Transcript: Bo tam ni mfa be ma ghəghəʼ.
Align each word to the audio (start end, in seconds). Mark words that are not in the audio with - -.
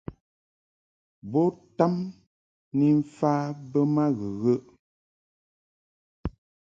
Bo 1.31 1.43
tam 1.77 1.93
ni 2.77 2.87
mfa 3.01 3.33
be 3.69 3.79
ma 3.93 4.05
ghəghəʼ. 4.17 4.61